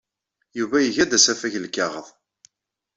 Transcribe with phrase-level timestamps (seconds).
[0.57, 2.07] Yuba iga-d asafag n lkaɣeḍ.